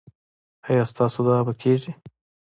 ایا 0.67 0.83
ستاسو 0.91 1.19
دعا 1.27 1.39
به 1.47 1.53
کیږي؟ 1.61 1.91